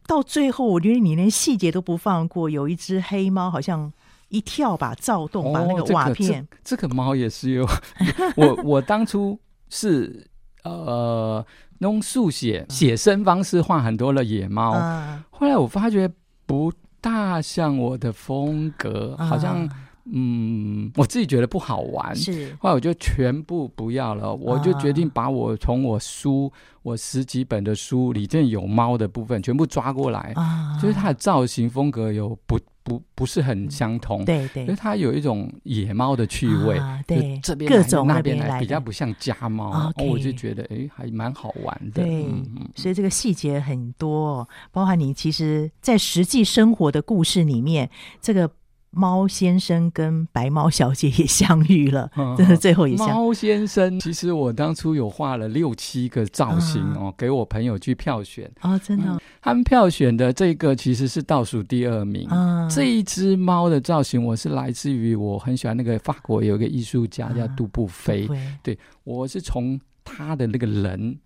[0.05, 2.51] 到最后，我觉得你连细节都不放过。
[2.51, 3.93] 有一只黑猫，好像
[4.31, 6.43] 一跳吧，躁动把那个瓦片。
[6.43, 7.65] 哦这个、这个猫也是有。
[8.37, 9.39] 我我当初
[9.71, 10.27] 是
[10.65, 11.47] 呃。
[11.85, 16.11] 用速写写生方式画很多的野猫，嗯、后来我发觉
[16.47, 19.69] 不大像我的风格，嗯、好像
[20.11, 22.17] 嗯，我自己觉得不好玩。
[22.17, 26.51] 是，后来我就全部不要了，嗯、我就决定把我从我书
[26.83, 32.59] 我十几本的书里面有猫的部分全部抓过来，嗯、就是它的造型风格有不。
[32.85, 48.51] 不不是很相同，嗯、对对，因为它有一种野猫的趣味，啊、对这边各种那边来比较不像家猫，我就觉得哎还蛮好玩的，对，嗯、所以这个细节很多，包含你其实在实际生活的故事里面这个。
[48.95, 53.09] 猫先生跟白猫小姐也相遇了，真的、嗯、最后也相。
[53.09, 59.21] 猫先生，其实我当初有画了六七个造型哦，嗯、给我朋友去票选哦，真的。
[59.43, 62.27] 他们票选的这个其实是倒数第二名。
[62.31, 71.19] 嗯、这一只猫的造型，我是来自于我很喜欢那个法国有一个艺术家叫杜布菲，嗯、对，我是从他的那个人。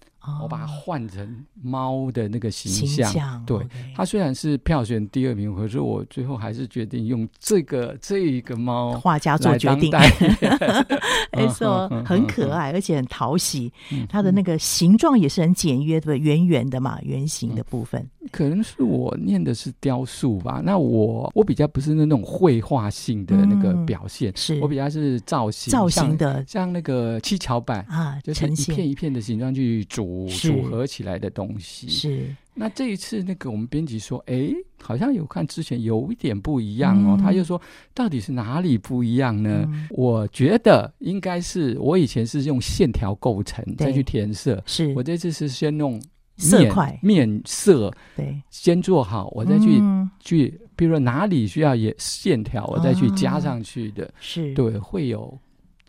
[0.43, 3.59] 我把它换成猫的那个形象，形象对
[3.95, 9.91] 它虽然是票选第二名，可是我最后还是决定用这个这一个猫画家做决定，
[11.33, 18.09] 没错，很可爱，而且很讨喜，嗯、它的那个形状也是很简约的，圆圆的嘛，圆形的部分。
[18.29, 30.27] 嗯、可能是我念的是雕塑吧，那我我比较不是那种绘画性的那个表现，嗯、是我比较是造型造型的，像，像那个七巧板啊，就是一片一片的形状去组。
[30.49, 32.35] 组合起来的东西是。
[32.55, 34.51] 那这一次，那个我们编辑说，哎，
[34.81, 37.19] 好像有看之前有一点不一样哦。
[37.21, 37.61] 他就说，
[37.95, 39.69] 到底是哪里不一样呢？
[39.91, 46.01] 我觉得应该是我以前是用线条构成再去填色，是我这次是先用
[46.39, 46.99] 色块。
[47.03, 54.55] 面色，对，先做好，我再去、嗯、去，比如说哪里需要也线条，我再去加上去的，是。
[54.55, 55.39] 对，会有。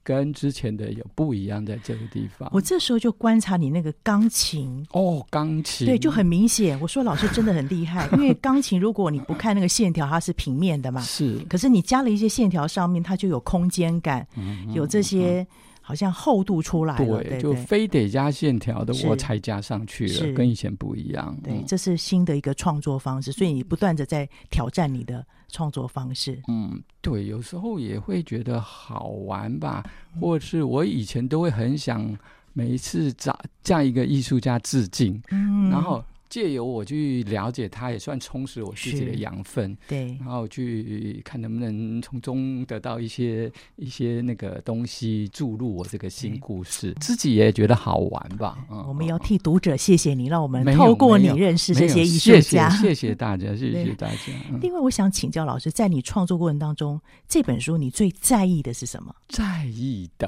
[0.01, 4.83] 跟之前的有不一样，在这个地方，我这时候就观察你那个钢琴。
[4.91, 5.85] 哦，钢琴。
[5.85, 6.79] 对，就很明显。
[6.81, 11.37] 我说老师真的很厉害， 因为钢琴如果你不看那个线条，它是平面的嘛，是。
[11.47, 15.45] 可是你加了一些线条上面，它就有空间感，嗯、有这些
[15.89, 21.35] 好像厚度出来了，对，就非得加线条的我才加上去了，跟以前不一样。
[21.43, 25.25] 对，这是新的一个创作方式，所以你不断的在挑战你的。
[25.51, 29.83] 创作方式，嗯，对，有时候也会觉得好玩吧，
[30.21, 32.15] 或者是我以前都会很想
[32.53, 36.03] 每一次找这样一个艺术家致敬，嗯，然后。
[36.29, 39.75] 借由我去了解他，也算充实我自己的养分。
[39.87, 48.59] 对，然后去看能不能从中得到一些一些那个东西，注入我这个新故事，自己也觉得好玩吧。
[48.69, 52.69] 嗯，我们要替读者谢谢你，让我们透过你认识这些艺术家。
[52.69, 54.17] 谢谢大家， 谢谢大家。
[54.61, 59.15] 另外，我想请教老师，在你创作过程当中，这本书你最在意的是什么？
[59.29, 60.27] 在意的，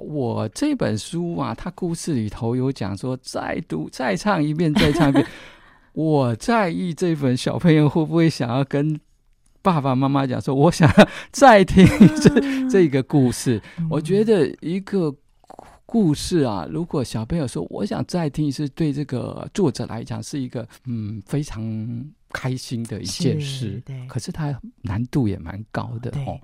[0.00, 4.95] 我这本书啊，它故事里头有讲说，再读再唱一遍，再。
[4.96, 5.24] 唱片，
[5.92, 8.98] 我在意这本小朋友会不会想要跟
[9.62, 11.86] 爸爸妈妈讲说，我想要再听
[12.20, 13.60] 这这个故事。
[13.90, 15.14] 我觉得一个
[15.84, 21.62] 故事啊，如果小朋友说我想再听，一次对这个作者来讲是一个嗯非常。
[22.32, 26.10] 开心的一件事，对，可是它难度也蛮高的。
[26.26, 26.38] 哦，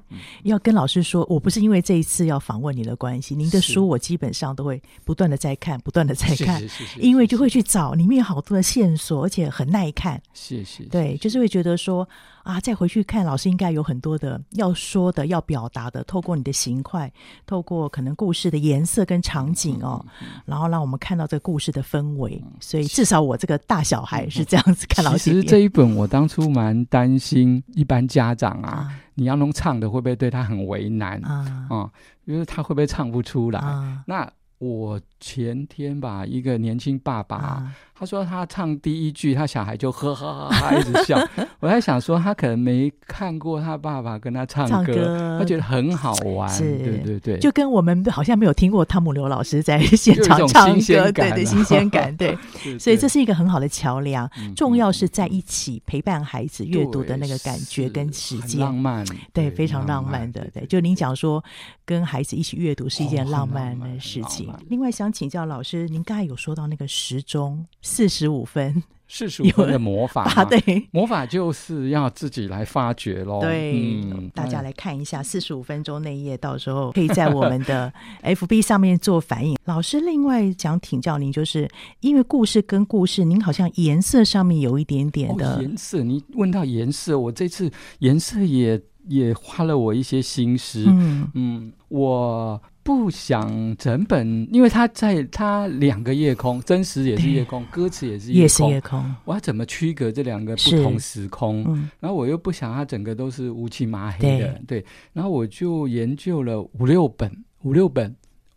[0.45, 6.62] 要跟老师说，我不是因为这一次要访问你的关系，您的书我基本上都会不断的在看，不断的在看，
[6.99, 10.22] 因为就会去找里面有好多的线索，而且很耐看。
[10.33, 10.85] 谢谢。
[10.85, 12.09] 对，就是会觉得说
[12.43, 17.12] 啊，再回去看，老师应该有很多的要说的、要表达的，透过你的形块，
[17.47, 20.05] 透过可能故事的颜色跟场景哦，
[20.45, 22.43] 然后让我们看到这个故事的氛围。
[22.59, 25.18] 所以至少我这个大小孩是这样子看老师。
[25.18, 25.93] 其实这一本。
[25.93, 31.66] 我当初蛮担心，一般家长啊，啊你要弄唱的会不会对他很为难啊？
[31.70, 31.90] 嗯，
[32.24, 33.61] 因为他会不会唱不出来？
[33.61, 34.28] 啊、那
[34.59, 37.36] 我前天吧，一个年轻爸爸。
[37.36, 41.17] 啊他说他唱第一句，他小孩就呵呵呵哈一直笑。
[41.61, 46.49] 我在想说，他可能没看过他爸爸跟他唱歌，唱歌他觉得很好玩。
[46.49, 52.37] 是，对对对，就跟我们好像没有听过汤姆刘老师在现场唱歌，啊、对对，新鲜感，对。
[52.77, 54.29] 所以这是一个很好的桥梁。
[54.57, 60.45] 重要是在一起陪伴孩子阅读的那个感觉跟时间，浪漫，对，非常浪漫的。
[60.53, 61.41] 对，就您讲说，
[61.85, 64.53] 跟孩子一起阅读是一件浪漫的事情。
[64.69, 67.65] 另外，想请教老师，您刚才有说到那个时钟。
[67.93, 73.40] 四十五分，四十五分的魔法 啊，对，魔法就是要自己来发掘喽。
[73.40, 77.93] 对，嗯、大家来看一下四十五分钟那一页，到时候可以在我们的
[78.24, 79.59] FB 上面做反应。
[79.66, 81.68] 老师，另外想请教您，就是
[82.01, 86.03] 因为故事跟故事，您好像颜色上面有一点点的、哦、颜色。
[86.03, 90.86] 你问到颜色，我这次颜色也也花了我一些心思。
[90.88, 92.62] 嗯嗯，我。
[92.85, 99.14] 不想整本，因为他在他两个夜空，真实也是夜空，歌词也是夜空。
[99.24, 101.64] 我要怎么区隔这两个不同时空？
[101.68, 104.87] 嗯、然后我又不想他整个都是乌漆麻黑的，对，对。
[105.12, 107.30] 然后我就研究了五六本，
[107.62, 108.14] 五六本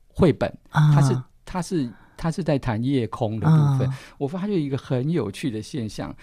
[0.08, 3.88] 绘本，它是它是它是在谈夜空的部分。
[3.88, 6.16] 啊、我发现一个很有趣的现象，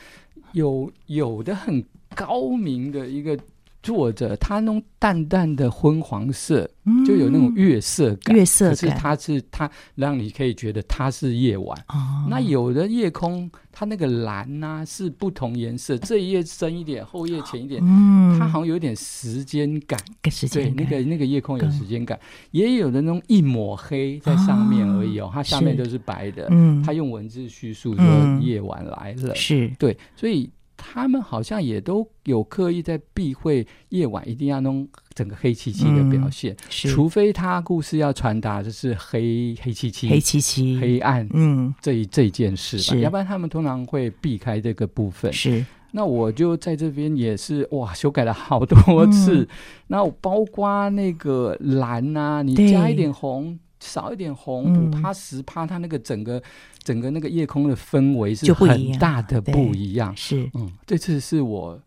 [0.52, 1.84] 有有的很
[2.16, 3.38] 高明的一个。
[3.82, 8.36] 作者他弄淡淡的昏黄色，嗯、就有那种月色感。
[8.36, 11.76] 月色感，可是它是它让你可以觉得它是夜晚。
[11.88, 17.82] 哦、那有的夜空，它那个蓝呐、啊、是不同颜色，这一页深一点，后页浅一点。
[17.84, 19.98] 嗯，它好像有点时间感。
[20.30, 22.18] 时间感，对，那个那个夜空有时间感。
[22.52, 26.46] 也有的那种一抹黑在上面而已哦，它下面都是白的。
[26.50, 29.34] 嗯，它用文字叙述说夜晚来了。
[29.34, 30.48] 是对，所以。
[30.82, 45.32] 他们好像也都有刻意在避讳夜晚一定要弄整个黑漆漆的表现，嗯、除非他故事要传达的是黑黑漆漆、黑漆漆、黑暗，嗯，这一这一件事吧，要不然他们通常会避开这个部分。
[45.32, 49.48] 是，那我就在这边也是哇，修改了好多次，嗯、
[49.86, 53.58] 那包括那个蓝啊，你加一点红。
[53.82, 56.42] 少一点红，五趴十趴，它那个整个
[56.82, 60.16] 整个那个夜空的氛围是很大的不一样。
[60.16, 61.78] 是，嗯，这次是我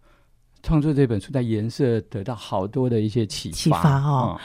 [0.62, 3.56] 创作这本书在颜色得到好多的一些启发。
[3.56, 4.40] 启发哦，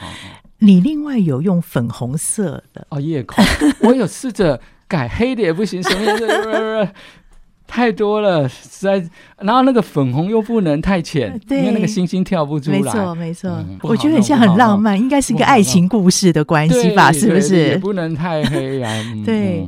[0.59, 3.43] 你另外有用粉红色的哦夜空，
[3.81, 6.89] 我有试着改黑的也不行，什么颜色？
[7.71, 9.09] 太多了，实在。
[9.37, 12.77] 然后那个粉红又不能太浅，对，因为那个星星跳不出来。
[12.77, 13.49] 没错，没错。
[13.49, 17.13] 嗯、我觉得很像很浪漫，应该是一个爱情故事的关系吧？
[17.13, 17.55] 是不是？
[17.55, 19.03] 也不能太黑暗。
[19.23, 19.65] 对。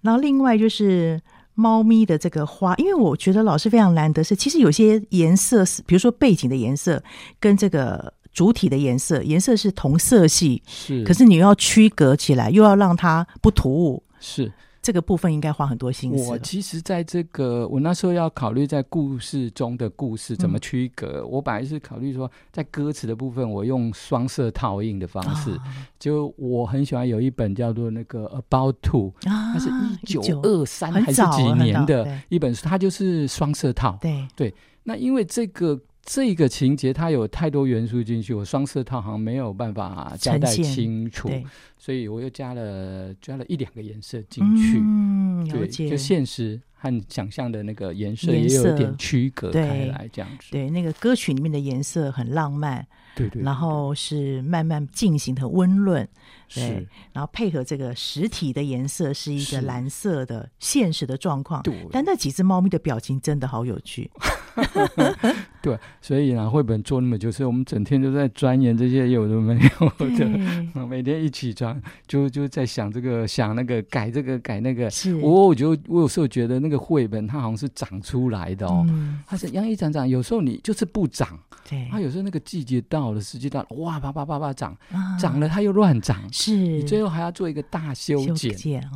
[0.00, 1.20] 然后另外就是
[1.54, 7.02] 猫咪的这个花，因为我觉得老师非常难得是，其实有些颜色是，比如说背景的颜色
[7.38, 11.04] 跟这个主体的颜色，颜色是同色系，是。
[11.04, 14.50] 可是你又要区隔起来，又要让它不突兀，是。
[14.86, 16.30] 这个部分应该花很多心思。
[16.30, 21.22] 我其实在这个，我那时候要考虑在故事中的故事怎么区隔。
[21.22, 25.50] 嗯、我本来是考虑说，在歌词的部分，我用双色套印的方式。
[25.50, 25.60] 哦、
[25.98, 29.68] 就我很喜欢有一本叫做那个 About Two，它、啊、是
[30.02, 33.98] 一九二三还是几年的一本书，它就是双色套。
[34.00, 35.76] 对对，那因为这个。
[36.06, 41.28] 这个情节它有太多元素进去，我双色套好像没有办法交代清楚，
[41.76, 50.52] 所以我又加了加了一两个颜色进去，嗯，了解，就现实和想象的那个颜色也有一点区隔开来，这样子。
[50.52, 52.86] 对，那个歌曲里面的颜色很浪漫。
[53.16, 56.06] 对，对对，然后是慢慢进行的温润，
[56.52, 64.10] 对，是然后配合这个实体的颜色是一个蓝色的现实的状况，对，但那几只猫咪的表情真的好有趣
[65.62, 81.38] 对，所以呢，绘本做那么久，所以我们整天都在钻研这些有的没有的， 对每天一起床就就在想这个想那个改这个改那个，是我我就我有时候觉得那个绘本它好像是长出来的哦，嗯、它是养一长长，有时候你就是不长，
[81.68, 82.96] 对，它有时候那个季节到。
[82.96, 84.74] 到了时机到了，哇，啪啪啪啪长，
[85.20, 86.54] 长了它又乱长，是。
[86.54, 88.54] 你最后还要做一个大修剪，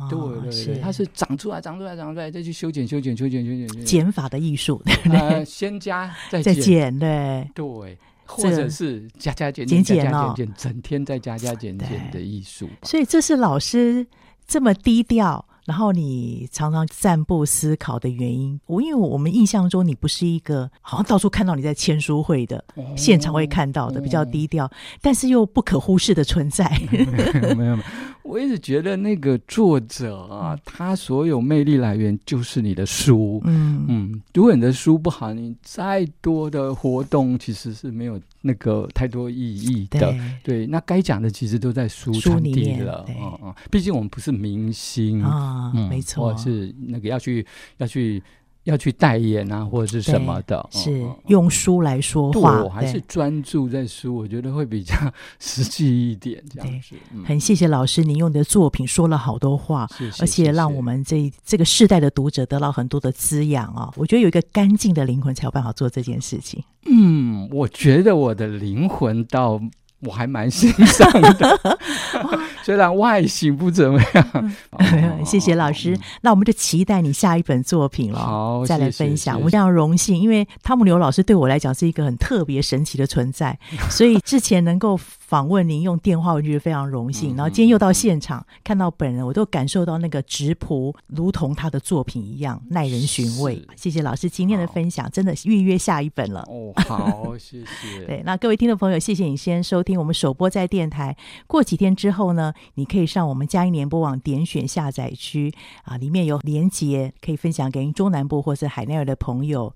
[0.09, 4.81] 对对对，它是长出来，长出来，长出来，再去修剪，修剪，修剪，修剪，剪法的艺术，
[5.11, 7.49] 呃，先加再再减，对。
[7.55, 12.69] 对，或者是加加减减加加减减，整天在加加减减的艺术。
[12.83, 14.05] 所以这是老师
[14.45, 15.43] 这么低调。
[15.65, 24.69] 然后你常常散步思考的原因，我因为我们印象中你不是一个好像到处看到你在签书会的、哦、现场会看到的、哦、比较低调，
[25.01, 26.69] 但是又不可忽视的存在。
[26.91, 27.77] 没有，没有，
[28.23, 33.41] 我一直觉得那个作者啊，他所有魅力来源就是你的书。
[33.45, 33.85] 嗯。
[33.87, 39.99] 嗯，如果你的书不好，你再多的活动其实是没有那个太多意义的。
[39.99, 43.05] 对，对，那该讲的其实都在书传递了。
[43.09, 45.71] 嗯嗯，毕竟我们不是明星啊。
[45.73, 47.45] 啊，没错，是那个要去
[47.77, 48.21] 要去
[48.63, 54.95] 要去代言啊，或者是什么的，是用书来说话，我还是专注在书，我觉得会比较
[55.39, 56.43] 实际一点。
[56.53, 56.95] 这样子，
[57.25, 59.87] 很谢谢老师，您用你的作品说了好多话，
[60.19, 63.91] 而且让我们这这个世代的读者得到很多的滋养啊。
[63.95, 66.63] 我觉得有一个干净的灵魂才有办法做这件事情。
[66.85, 69.59] 嗯，我觉得我的灵魂到。
[70.03, 71.79] 我还蛮欣赏的，
[72.63, 74.51] 虽然外形不怎么样。
[75.25, 79.39] 谢谢老师，那我们就期待你下一本作品了，好，再来分享。
[79.39, 83.57] 我非常荣幸，因为汤姆牛老师对我来讲是一个很特别神奇的存在，
[83.89, 84.99] 所以之前能够
[85.31, 87.37] 访问您用电话，我觉得非常荣幸。
[87.37, 93.65] 然后今天又到现场看到本人，我都感受到那个直朴，如同他的作品一样耐人寻味。
[93.77, 96.41] 谢谢老师今天的分享，真的预约下一本了。
[96.49, 98.05] 哦， 好，谢谢。
[98.05, 99.97] 对，那各位听众朋友，谢谢你先收听。
[99.97, 101.15] 我们首播在电台，
[101.47, 105.53] 过几天之后呢，你可以上我们嘉音联播网点选下载区
[105.83, 109.73] 啊，里面有连结可以分享给中南部或是海内外的朋友。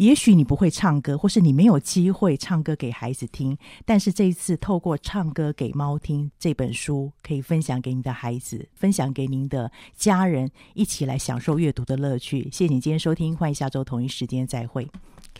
[0.00, 12.44] 也许你不会唱歌，或是你没有机会唱歌给孩子听，但是这一次透过《唱歌给猫听》这本书，可以分享给你的孩子，分享给您的家人，一起来享受阅读的乐趣。
[12.44, 14.88] 谢谢你今天收听，欢迎下周同一时间再会。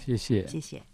[0.04, 0.89] 谢谢，谢谢。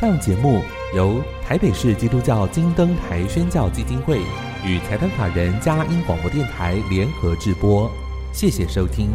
[0.00, 0.62] 上节目
[0.96, 4.18] 由台北市基督教金灯台宣教基金会
[4.64, 7.92] 与财团法人嘉音广播电台联合制播，
[8.32, 9.10] 谢谢收听。